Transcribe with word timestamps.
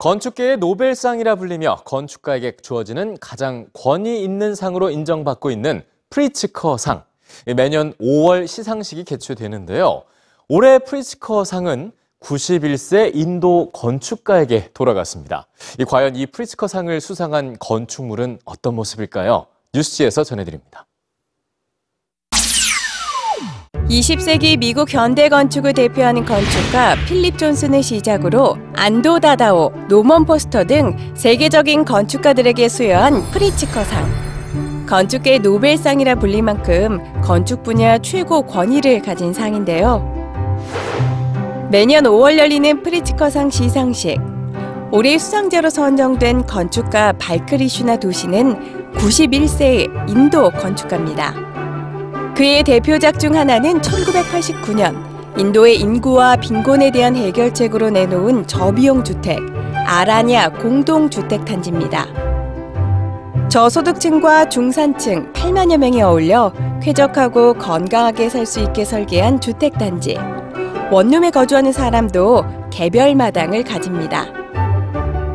건축계의 0.00 0.56
노벨상이라 0.56 1.34
불리며 1.34 1.82
건축가에게 1.84 2.56
주어지는 2.62 3.18
가장 3.20 3.66
권위 3.74 4.24
있는 4.24 4.54
상으로 4.54 4.88
인정받고 4.88 5.50
있는 5.50 5.82
프리츠커 6.08 6.78
상. 6.78 7.04
매년 7.54 7.92
5월 8.00 8.46
시상식이 8.46 9.04
개최되는데요. 9.04 10.04
올해 10.48 10.78
프리츠커 10.78 11.44
상은 11.44 11.92
91세 12.20 13.14
인도 13.14 13.70
건축가에게 13.72 14.70
돌아갔습니다. 14.72 15.46
이 15.78 15.84
과연 15.84 16.16
이 16.16 16.24
프리츠커 16.24 16.66
상을 16.66 16.98
수상한 16.98 17.58
건축물은 17.58 18.38
어떤 18.46 18.76
모습일까요? 18.76 19.48
뉴스G에서 19.74 20.24
전해드립니다. 20.24 20.86
20세기 23.90 24.56
미국 24.56 24.94
현대 24.94 25.28
건축을 25.28 25.72
대표하는 25.72 26.24
건축가 26.24 26.94
필립 27.08 27.36
존슨을 27.36 27.82
시작으로 27.82 28.56
안도 28.76 29.18
다다오, 29.18 29.72
노먼 29.88 30.24
포스터 30.24 30.62
등 30.62 30.96
세계적인 31.14 31.84
건축가들에게 31.84 32.68
수여한 32.68 33.28
프리츠커상. 33.32 34.86
건축계의 34.86 35.40
노벨상이라 35.40 36.14
불릴 36.14 36.44
만큼 36.44 37.00
건축 37.20 37.64
분야 37.64 37.98
최고 37.98 38.42
권위를 38.42 39.02
가진 39.02 39.32
상인데요. 39.32 40.06
매년 41.72 42.04
5월 42.04 42.38
열리는 42.38 42.84
프리츠커상 42.84 43.50
시상식. 43.50 44.20
올해 44.92 45.18
수상자로 45.18 45.68
선정된 45.68 46.46
건축가 46.46 47.12
발크리슈나 47.18 47.96
도시는 47.96 48.92
91세의 48.94 50.08
인도 50.08 50.50
건축가입니다. 50.50 51.49
그의 52.40 52.62
대표작 52.62 53.20
중 53.20 53.36
하나는 53.36 53.82
1989년 53.82 54.96
인도의 55.38 55.76
인구와 55.78 56.36
빈곤에 56.36 56.90
대한 56.90 57.14
해결책으로 57.14 57.90
내놓은 57.90 58.46
저비용 58.46 59.04
주택 59.04 59.38
아라냐 59.86 60.48
공동 60.52 61.10
주택 61.10 61.44
단지입니다. 61.44 62.06
저소득층과 63.50 64.48
중산층 64.48 65.30
8만여 65.34 65.76
명이 65.76 66.00
어울려 66.00 66.50
쾌적하고 66.82 67.52
건강하게 67.52 68.30
살 68.30 68.46
수 68.46 68.60
있게 68.60 68.86
설계한 68.86 69.42
주택 69.42 69.74
단지. 69.74 70.16
원룸에 70.90 71.32
거주하는 71.32 71.72
사람도 71.72 72.46
개별 72.70 73.14
마당을 73.16 73.64
가집니다. 73.64 74.24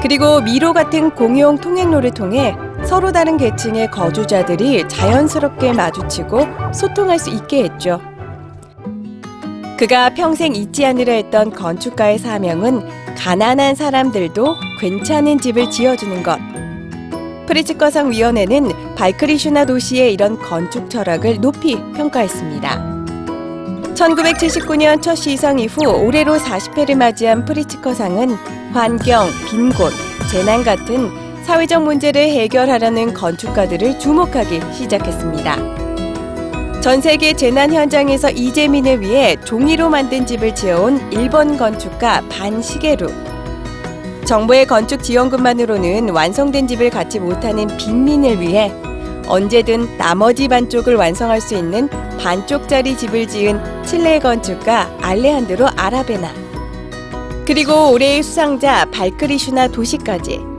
그리고 0.00 0.40
미로 0.40 0.72
같은 0.72 1.10
공용 1.10 1.58
통행로를 1.58 2.12
통해 2.12 2.56
서로 2.86 3.12
다른 3.12 3.36
계층의 3.36 3.90
거주자들이 3.90 4.88
자연스럽게 4.88 5.72
마주치고 5.72 6.72
소통할 6.72 7.18
수 7.18 7.30
있게 7.30 7.64
했죠. 7.64 8.00
그가 9.78 10.10
평생 10.10 10.54
잊지 10.54 10.86
않으려 10.86 11.12
했던 11.12 11.50
건축가의 11.50 12.18
사명은 12.18 12.86
가난한 13.16 13.74
사람들도 13.74 14.54
괜찮은 14.80 15.40
집을 15.40 15.70
지어주는 15.70 16.22
것. 16.22 16.38
프리츠커상 17.46 18.10
위원회는 18.10 18.94
발크리슈나 18.94 19.64
도시의 19.64 20.12
이런 20.12 20.38
건축 20.40 20.88
철학을 20.88 21.40
높이 21.40 21.76
평가했습니다. 21.94 22.94
1979년 23.94 25.00
첫 25.00 25.14
시상 25.14 25.58
이후 25.58 25.86
올해로 25.86 26.36
40회를 26.36 26.96
맞이한 26.96 27.44
프리츠커상은 27.44 28.34
환경, 28.72 29.28
빈곤, 29.48 29.90
재난 30.30 30.64
같은 30.64 31.23
사회적 31.44 31.84
문제를 31.84 32.22
해결하려는 32.22 33.12
건축가들을 33.12 33.98
주목하기 33.98 34.60
시작했습니다. 34.72 36.80
전 36.80 37.02
세계 37.02 37.34
재난 37.34 37.72
현장에서 37.72 38.30
이재민을 38.30 39.02
위해 39.02 39.36
종이로 39.44 39.90
만든 39.90 40.24
집을 40.24 40.54
지어온 40.54 41.12
일본 41.12 41.58
건축가 41.58 42.22
반 42.30 42.53
시게루. 42.53 43.08
정부의 44.24 44.66
건축 44.66 45.02
지원금만으로는 45.02 46.08
완성된 46.08 46.66
집을 46.66 46.88
갖지 46.88 47.20
못하는 47.20 47.66
빈민을 47.76 48.40
위해 48.40 48.72
언제든 49.26 49.98
나머지 49.98 50.48
반쪽을 50.48 50.96
완성할 50.96 51.42
수 51.42 51.54
있는 51.54 51.90
반쪽짜리 52.18 52.96
집을 52.96 53.28
지은 53.28 53.84
칠레 53.84 54.20
건축가 54.20 54.90
알레한드로 55.02 55.68
아라베나. 55.76 56.32
그리고 57.46 57.92
올해의 57.92 58.22
수상자 58.22 58.86
발크리슈나 58.86 59.68
도시까지. 59.68 60.53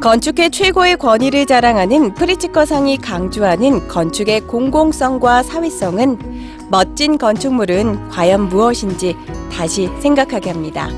건축의 0.00 0.50
최고의 0.50 0.96
권위를 0.96 1.44
자랑하는 1.44 2.14
프리츠커상이 2.14 2.96
강조하는 2.96 3.86
건축의 3.86 4.40
공공성과 4.42 5.42
사회성은 5.42 6.70
멋진 6.70 7.18
건축물은 7.18 8.08
과연 8.08 8.48
무엇인지 8.48 9.14
다시 9.52 9.90
생각하게 10.00 10.52
합니다. 10.52 10.88